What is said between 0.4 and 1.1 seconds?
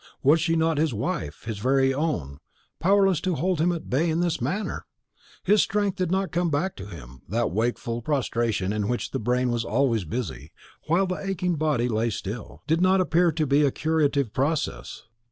she not his